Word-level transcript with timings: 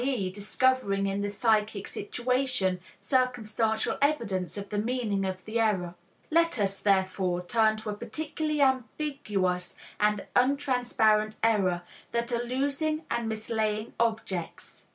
e., 0.03 0.31
discovering 0.31 1.05
in 1.05 1.21
the 1.21 1.29
psychic 1.29 1.87
situation 1.87 2.81
circumstantial 2.99 3.99
evidence 4.01 4.57
of 4.57 4.69
the 4.69 4.77
meaning 4.79 5.25
of 5.25 5.45
the 5.45 5.59
error. 5.59 5.93
Let 6.31 6.57
us, 6.57 6.79
therefore, 6.79 7.43
turn 7.43 7.77
to 7.77 7.91
a 7.91 7.93
particularly 7.93 8.61
ambiguous 8.63 9.75
and 9.99 10.25
untransparent 10.35 11.35
error, 11.43 11.83
that 12.13 12.31
of 12.31 12.45
losing 12.45 13.03
and 13.11 13.29
mislaying 13.29 13.93
objects. 13.99 14.87